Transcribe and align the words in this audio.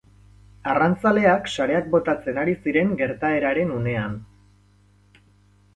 Arrantzaleak 0.71 1.51
sareak 1.57 1.91
botatzen 1.97 2.41
ari 2.45 2.57
ziren 2.65 2.97
gertaeraren 3.03 3.79
unean. 3.79 4.19